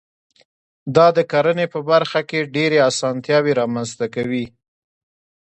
دا 0.95 1.07
د 1.17 1.19
کرنې 1.31 1.65
په 1.73 1.79
برخه 1.91 2.19
کې 2.29 2.49
ډېرې 2.55 2.79
اسانتیاوي 2.89 3.53
رامنځته 3.61 4.05
کوي. 4.15 4.45